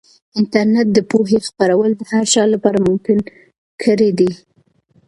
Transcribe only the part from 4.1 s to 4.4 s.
دي.